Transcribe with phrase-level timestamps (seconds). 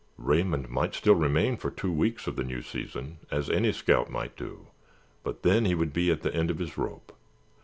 [0.17, 4.35] Raymond might still remain for two weeks of the new season as any scout might
[4.35, 4.65] do,
[5.21, 7.11] but then he would be at the end of his rope.